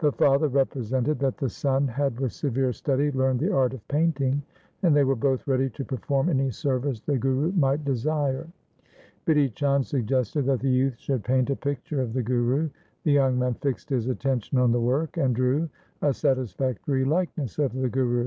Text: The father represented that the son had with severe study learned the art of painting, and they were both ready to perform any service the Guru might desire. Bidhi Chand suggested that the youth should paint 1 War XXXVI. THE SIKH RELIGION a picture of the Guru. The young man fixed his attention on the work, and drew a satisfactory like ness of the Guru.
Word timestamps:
The 0.00 0.12
father 0.12 0.48
represented 0.48 1.18
that 1.20 1.38
the 1.38 1.48
son 1.48 1.88
had 1.88 2.20
with 2.20 2.32
severe 2.34 2.74
study 2.74 3.10
learned 3.12 3.40
the 3.40 3.50
art 3.54 3.72
of 3.72 3.88
painting, 3.88 4.42
and 4.82 4.94
they 4.94 5.02
were 5.02 5.16
both 5.16 5.46
ready 5.48 5.70
to 5.70 5.82
perform 5.82 6.28
any 6.28 6.50
service 6.50 7.00
the 7.00 7.16
Guru 7.16 7.52
might 7.52 7.82
desire. 7.82 8.46
Bidhi 9.26 9.54
Chand 9.54 9.86
suggested 9.86 10.44
that 10.44 10.60
the 10.60 10.68
youth 10.68 10.98
should 10.98 11.24
paint 11.24 11.48
1 11.48 11.56
War 11.56 11.56
XXXVI. 11.56 11.64
THE 11.64 11.64
SIKH 11.64 11.68
RELIGION 11.70 11.70
a 11.70 11.74
picture 11.74 12.02
of 12.02 12.12
the 12.12 12.22
Guru. 12.22 12.70
The 13.04 13.12
young 13.12 13.38
man 13.38 13.54
fixed 13.54 13.88
his 13.88 14.08
attention 14.08 14.58
on 14.58 14.72
the 14.72 14.80
work, 14.80 15.16
and 15.16 15.34
drew 15.34 15.70
a 16.02 16.12
satisfactory 16.12 17.06
like 17.06 17.30
ness 17.38 17.58
of 17.58 17.72
the 17.72 17.88
Guru. 17.88 18.20